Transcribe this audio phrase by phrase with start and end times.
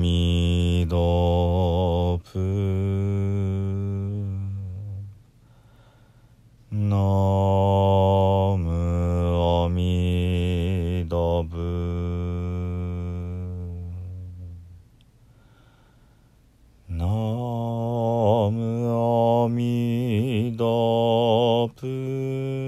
[0.00, 2.38] みどぷ
[6.72, 11.58] のむおみどぶ
[16.88, 22.59] のむおみどぷ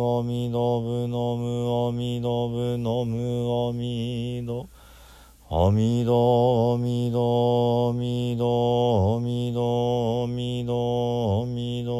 [0.00, 1.44] ナムアミダブナム
[1.88, 3.12] アミダブナム
[3.68, 4.54] アミダ
[5.54, 11.92] アミダアミダアミダアミダアミダアミダ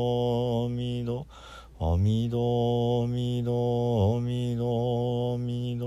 [1.85, 5.85] アミダアミダアミダアミダ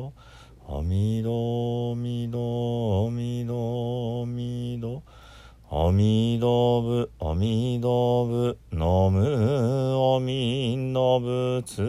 [0.69, 5.12] アミダアミダアミダアミダア
[5.75, 11.81] ミダアミダブアミダブナムアミダブツ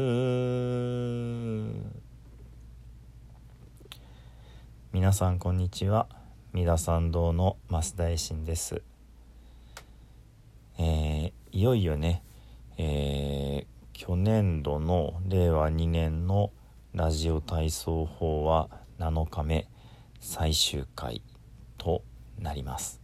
[4.91, 6.09] 皆さんこんにちは。
[6.55, 8.81] 三田参道の増大臣です。
[10.79, 12.23] えーいよいよね、
[12.79, 16.53] えー去年度の令和2年の
[16.95, 19.69] ラジオ体操法は7日目
[20.21, 21.21] 最終回
[21.77, 22.03] と
[22.39, 23.03] なります。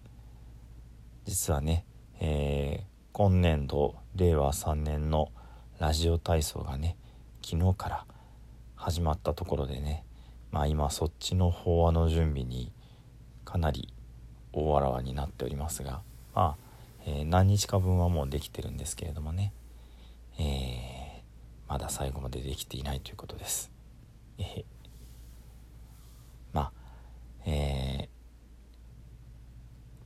[1.31, 1.85] 実はね、
[2.19, 5.31] えー今年度令和3年の
[5.79, 6.97] ラジオ体操がね
[7.41, 8.05] 昨日から
[8.75, 10.05] 始まったところでね
[10.51, 12.73] まあ今そっちの法話の準備に
[13.45, 13.93] かなり
[14.53, 16.01] 大わらわになっておりますが
[16.35, 16.57] まあ、
[17.07, 19.53] えー何日か分はもうできてるんですけれどもね、
[20.37, 23.71] えーまだ最後までできていないということです。
[24.39, 24.65] えへ
[26.53, 26.73] まあ
[27.47, 28.09] え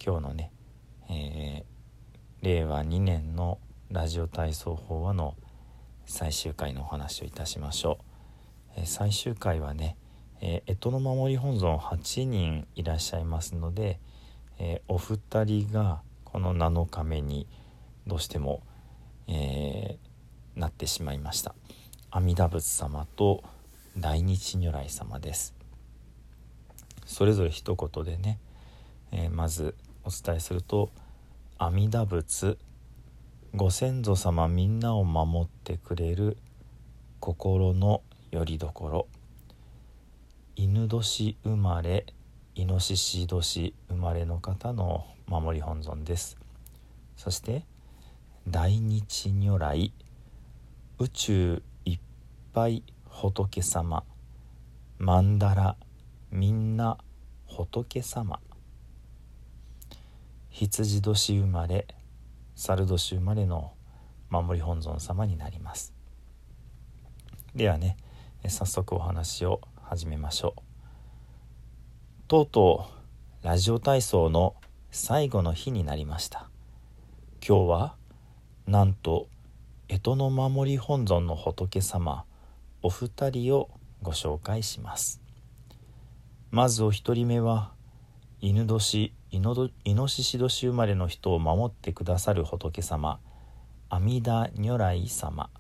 [0.01, 0.51] ー今日のね、
[1.09, 1.75] えー
[2.44, 3.59] 令和2年の
[3.91, 5.34] ラジオ体操法話の
[6.04, 7.98] 最終回のお話をいたしましょ
[8.76, 9.97] う、えー最終回はね、
[10.42, 13.98] えー、干支の守り本尊8人いらっしゃいますので、
[14.59, 17.47] えーお二人がこの7日目に
[18.06, 18.62] どうしても、
[19.26, 21.54] えーなってしまいました。
[22.10, 23.42] 阿弥陀仏様と
[23.98, 25.54] 大日如来様です。
[27.06, 28.38] それぞれ一言でね、
[29.12, 29.75] えーまず
[30.06, 30.91] お伝えすると
[31.56, 32.59] 阿弥陀仏
[33.54, 36.37] ご先祖様みんなを守ってくれる
[37.20, 39.06] 心の拠り所。
[40.56, 42.04] 犬年生まれ
[42.54, 46.36] イノシシ年生まれの方の守り本尊です。
[47.16, 47.65] そして
[48.47, 49.92] 大日如来
[50.98, 51.98] 宇宙いっ
[52.53, 54.04] ぱい仏様
[55.00, 55.76] 曼荼羅
[56.31, 56.98] みんな
[57.47, 58.38] 仏様。
[60.56, 61.84] 羊年生まれ
[62.54, 63.72] 猿年生まれの
[64.31, 65.92] 守り本尊様になります。
[67.56, 67.97] ではね
[68.47, 70.60] 早速お話を始めましょう。
[72.28, 72.87] とうと
[73.42, 74.54] うラジオ体操の
[74.92, 76.48] 最後の日になりました。
[77.44, 77.97] 今日は
[78.69, 79.26] なんと
[79.88, 82.26] 干支の守り本尊の仏様
[82.81, 83.71] お二人を
[84.03, 85.21] ご紹介します。
[86.53, 87.72] まずお一人目は
[88.41, 93.19] 犬年イノシシ年生まれの人を守ってくださる仏様
[93.91, 95.50] 阿弥陀如来様。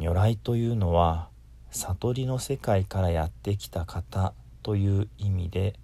[0.00, 1.28] 如来というのは
[1.70, 4.32] 悟りの世界からやってきた方
[4.64, 5.74] という意味で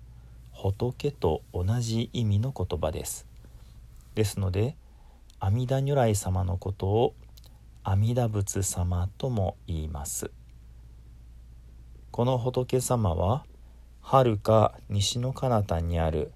[0.50, 3.28] 仏と同じ意味の言葉です。
[4.16, 4.76] ですので
[5.38, 7.14] 阿弥陀如来様のことを
[7.84, 10.32] 阿弥陀仏様とも言います。
[12.10, 13.44] この仏様は
[14.06, 16.30] 遥か西の彼方にある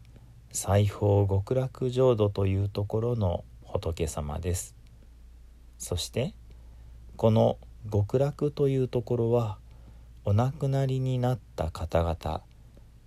[0.53, 4.75] 西方極楽浄土というところの仏様です。
[5.76, 6.35] そして
[7.17, 7.59] この
[7.93, 9.59] 極楽というところは
[10.25, 12.41] お亡くなりになった方々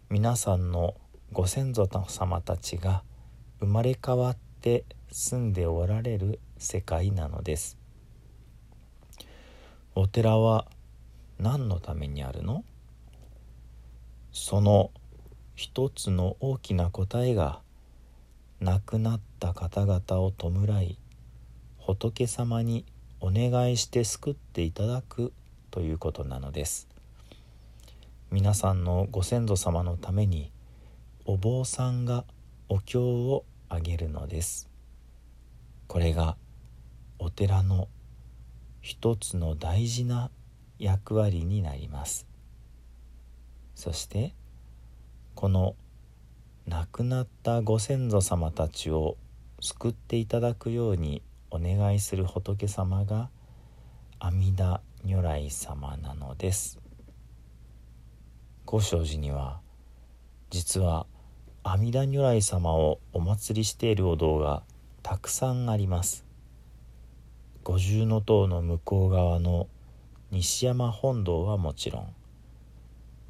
[0.10, 0.94] 皆さんの
[1.34, 3.04] ご先祖様たちが
[3.60, 7.78] 生まれ変わって住んでおられる世界なのです。
[9.96, 10.68] お寺は
[11.40, 12.64] 何のためにあるの？
[14.32, 14.92] その
[15.56, 17.60] 一つの大きな答えが
[18.62, 20.50] 亡くなった方々を弔
[20.82, 20.98] い
[21.78, 22.86] 仏様に
[23.20, 25.34] お願いして救っていただく
[25.70, 26.88] ということなのです。
[28.30, 30.52] 皆さんのご先祖様のために
[31.26, 32.24] お坊さんが
[32.70, 34.70] お経をあげるのです。
[35.88, 36.38] これが
[37.20, 37.90] お寺の
[38.80, 40.32] 一つの大事な
[40.80, 42.31] 役割になります。
[43.82, 44.36] そして
[45.34, 45.76] この
[46.68, 49.18] 亡くなったご先祖様たちを
[49.60, 53.32] 救っていただくようにお願いする仏様が
[54.20, 56.80] 阿弥陀如来様なのです。
[58.68, 59.62] 五正寺には
[60.52, 61.08] 実は
[61.64, 64.62] 阿弥陀如来様をお祭りしているお堂が
[65.02, 66.24] たくさんあります。
[67.64, 69.68] 五重塔の向こう側の
[70.30, 72.14] 西山本堂はもちろん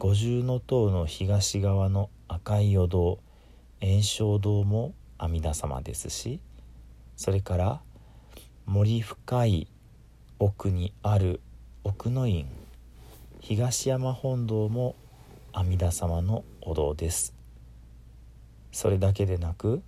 [0.04, 3.20] 五重塔の東側の赤いお堂
[3.84, 6.40] 炎症堂も阿弥陀様ですし
[7.16, 7.82] それから
[8.66, 9.68] 森深い
[10.40, 11.40] 奥にある
[11.84, 12.48] 奥の院
[13.42, 14.96] 東山本堂も
[15.54, 17.36] 阿弥陀様のお堂です。
[18.72, 19.84] それだけでなく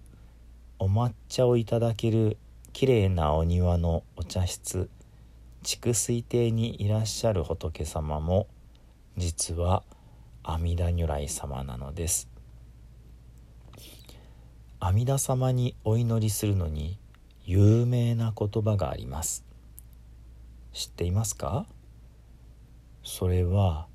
[0.77, 2.38] お抹茶をいただける
[2.71, 4.92] きれいなお庭のお茶室
[5.63, 8.45] 筑水亭にいらっしゃる仏様も
[9.18, 9.81] 実は
[10.45, 12.28] 阿弥陀如来様なのです。
[14.81, 17.00] 阿弥陀様にお祈りするのに
[17.45, 19.45] 有名な言葉があります。
[20.74, 21.66] 知っていますか？
[23.04, 23.88] それは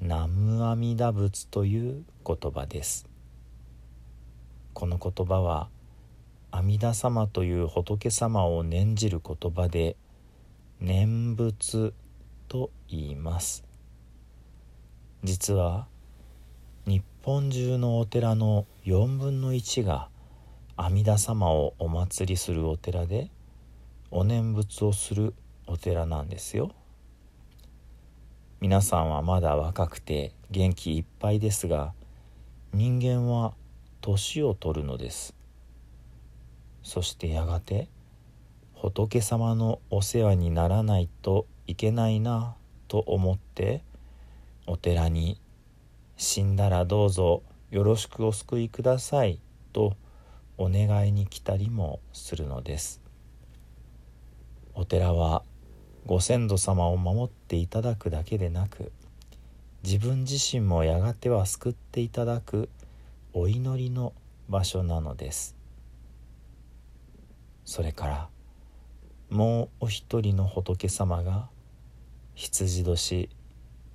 [0.00, 3.08] 南無阿弥陀仏という言葉です。
[4.74, 5.70] この言葉は
[6.50, 9.96] 阿弥陀様という仏様を念じる言葉で
[10.80, 11.94] 念仏
[12.48, 13.64] と言います。
[15.24, 15.88] 実は
[16.86, 20.08] 日本中のお寺の4分の1が
[20.76, 23.28] 阿弥陀様をお祭りするお寺で
[24.12, 25.34] お念仏をする
[25.66, 26.70] お寺なんですよ。
[28.60, 31.92] 皆さんはまだ若くて元気いっぱいですが
[32.72, 33.54] 人間は
[34.00, 35.34] 年を取るのです。
[36.84, 37.88] そしてやがて
[38.72, 42.54] 仏様のお世話にならないといけないな
[42.86, 43.82] と思って
[44.68, 45.40] お寺に
[46.18, 49.40] 「死んだらどうぞよろしくお救いください」
[49.72, 49.96] と
[50.58, 53.00] お願いに来たりもするのです。
[54.74, 55.42] お寺は
[56.04, 58.92] ご先祖様を守っていただくだけでなく
[59.82, 62.68] 自分自身もやがては救っていただく
[63.32, 64.12] お祈りの
[64.48, 65.56] 場所なのです。
[67.64, 68.28] それから
[69.30, 71.48] もうお一人の仏様が
[72.34, 73.30] 羊年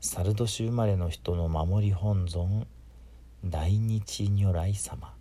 [0.05, 2.67] 猿年生まれの人の守り本尊
[3.45, 5.13] 大日如来様。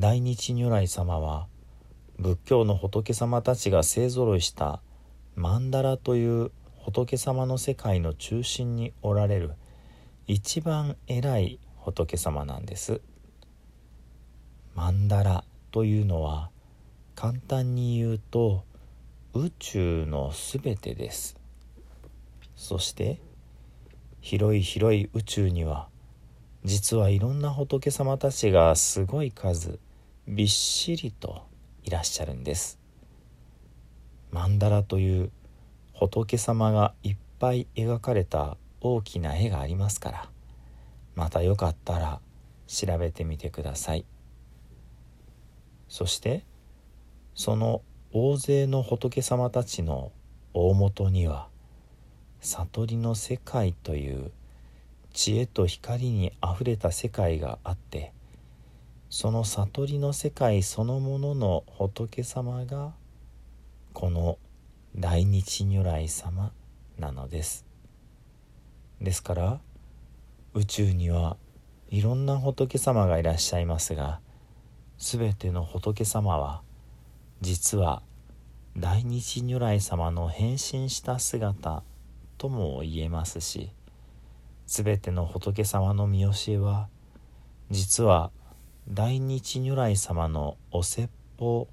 [0.00, 1.46] 大日如来様は
[2.18, 4.82] 仏教の仏様たちが勢ぞろいした
[5.36, 6.50] 曼荼羅という
[6.80, 9.52] 仏様の世界の中心におられる
[10.26, 13.00] 一番偉い仏様なんです。
[14.74, 16.50] 曼荼羅というのは
[17.14, 18.64] 簡単に言うと
[19.34, 21.41] 宇宙のすべてです。
[22.62, 23.20] そして
[24.20, 25.88] 広い広い宇宙には
[26.62, 29.80] 実はいろんな仏様たちがすごい数
[30.28, 31.42] びっしりと
[31.82, 32.78] いらっしゃるんです。
[34.30, 35.32] 曼荼羅という
[35.92, 40.30] 仏様がいっぱい描かれた大きな絵がありますから
[41.16, 42.20] またよかったら
[42.68, 44.04] 調べてみてください。
[45.88, 46.44] そして
[47.34, 50.12] その大勢の仏様たちの
[50.54, 51.50] 大元には
[52.42, 54.32] 悟りの世界という
[55.12, 58.12] 知恵と光にあふれた世界があって
[59.10, 62.94] その悟りの世界そのものの仏様が
[63.92, 64.38] この
[64.96, 66.50] 大日如来様
[66.98, 67.64] なのです。
[69.00, 69.60] ですから
[70.54, 71.36] 宇宙には
[71.90, 74.20] いろんな仏様がいらっしゃいますが
[74.98, 76.62] 全ての仏様は
[77.40, 78.02] 実は
[78.76, 81.82] 大日如来様の変身した姿
[82.42, 83.70] とも言えますし
[84.66, 86.88] 全ての仏様の見教えは
[87.70, 88.32] 実は
[88.88, 91.08] 大日如来様のお説
[91.38, 91.68] 法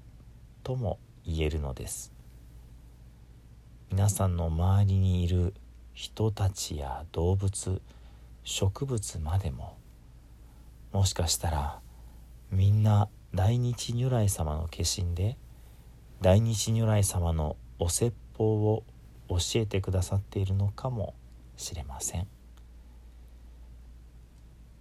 [0.62, 2.12] とも言えるのです。
[3.90, 5.54] 皆さんの周りにいる
[5.92, 7.82] 人たちや動物
[8.44, 9.76] 植物までも
[10.92, 11.80] もしかしたら
[12.52, 15.36] みんな大日如来様の化身で
[16.20, 18.84] 大日如来様のお説法を
[19.30, 21.14] 教えてくださっているのかも
[21.56, 22.26] しれません。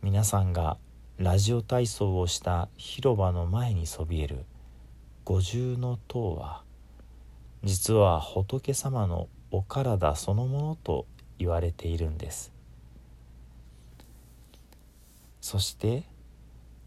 [0.01, 0.77] 皆さんが
[1.17, 4.45] ラジオ体操をした広場の前にそびえる
[5.25, 5.77] 五重
[6.07, 6.63] 塔は
[7.63, 11.05] 実は仏様のお体そのものと
[11.37, 12.51] 言われているんです。
[15.41, 16.03] そして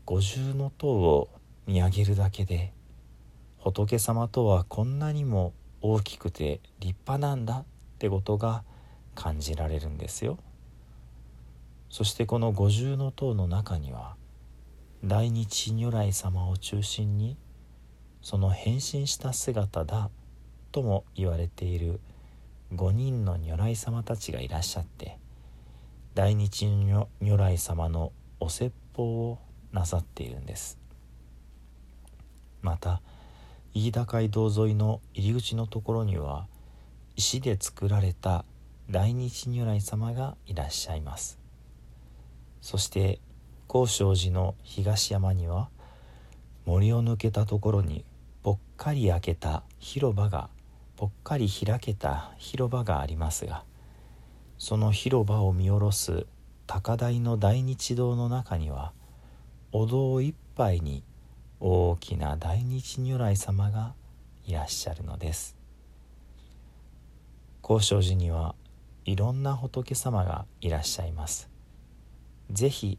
[0.05, 1.29] 五重塔を
[1.67, 2.73] 見上げるだけで
[3.59, 5.53] 仏様とはこんなにも
[5.83, 7.65] 大きくて立派なんだっ
[7.99, 8.63] てことが
[9.15, 10.39] 感じられるんですよ。
[11.91, 14.17] そしてこの五重塔の中には
[15.05, 17.37] 大日如来様を中心に
[18.23, 20.11] その変身した姿だ
[20.71, 22.01] とも言われている
[22.73, 25.19] 5人の如来様たちがいらっしゃって
[26.15, 29.39] 大日如来様のお説法を
[29.73, 30.79] なさっているんです。
[32.63, 33.03] また
[33.75, 36.47] 飯田街道沿いの入り口のところには
[37.17, 38.45] 石で作られた
[38.91, 41.39] 大日如来様がいらっしゃいます。
[42.61, 43.19] そして
[43.67, 45.69] 高尚寺の東山には
[46.65, 48.05] 森を抜けたところに
[48.43, 50.49] ぽっかり開けた広場が
[50.97, 53.65] ぽっかり開けた広場がありますが
[54.59, 56.27] その広場を見下ろす
[56.67, 58.93] 高台の大日堂の中には
[59.73, 61.03] お堂いっぱいに
[61.65, 63.95] 大きな大日如来様が
[64.45, 65.57] いらっしゃるのです。
[67.61, 68.57] 高尚寺には
[69.05, 71.49] いろんな仏様がいらっしゃいます。
[72.51, 72.99] ぜひ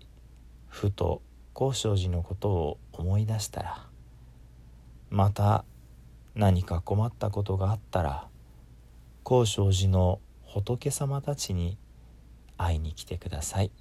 [0.70, 3.86] ふと高尚寺のことを思い出したら
[5.10, 5.66] また
[6.34, 8.30] 何か困ったことがあったら
[9.24, 11.78] 高尚寺の仏様たちに
[12.56, 13.72] 会いに来てください。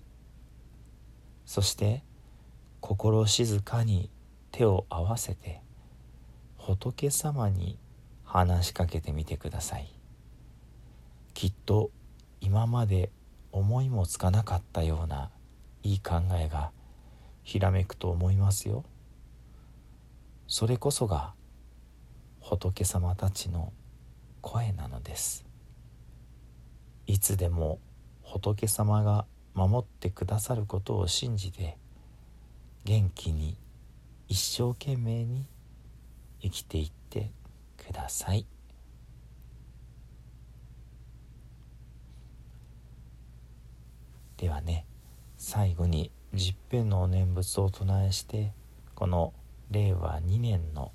[1.47, 2.03] そして
[2.81, 4.11] 心静かに
[4.53, 5.61] 手を合わせて
[6.57, 7.79] 仏様に
[8.23, 9.93] 話しかけてみてください。
[11.35, 11.91] きっと
[12.41, 13.11] 今まで
[13.51, 15.31] 思いもつかなかったような
[15.83, 16.71] いい考えが
[17.43, 18.85] ひらめくと思いますよ。
[20.47, 21.35] それこそが
[22.41, 23.73] 仏様たちの
[24.41, 25.45] 声なのです。
[27.07, 27.81] いつでも
[28.23, 31.77] 仏様が守ってくださることを信じて
[32.85, 33.57] 元気に
[34.33, 35.45] 一生懸命に
[36.41, 37.31] 生きていって
[37.77, 38.47] ください。
[44.39, 44.87] ではね
[45.37, 48.55] 最後に十遍のお念仏を唱えして
[48.95, 49.35] この
[49.71, 50.93] 令和2年の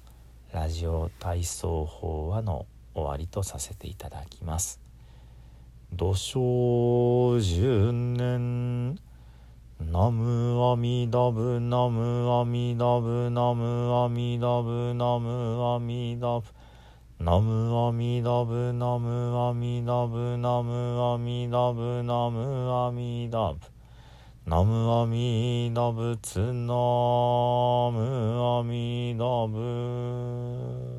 [0.51, 2.65] ラジオ体操法話の
[2.95, 4.81] 終わりとさせていただきます。
[5.93, 7.39] 土生
[10.77, 23.59] みだぶなむあみだぶなむあみだぶなむあみだぶなむあみだぶなむあみだぶなむあみだぶなむあみだぶ
[24.45, 26.75] なむあみだぶつな
[27.91, 30.96] むあみだぶ